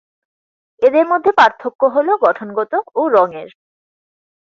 [0.81, 3.49] এদের মধ্যে পার্থক্য হল গঠনগত এবং রঙের।